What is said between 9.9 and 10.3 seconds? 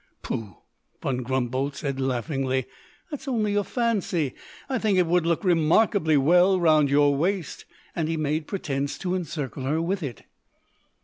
it.